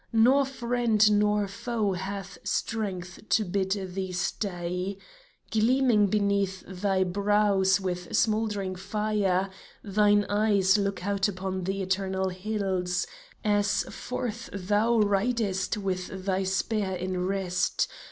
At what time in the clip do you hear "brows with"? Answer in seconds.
7.03-8.15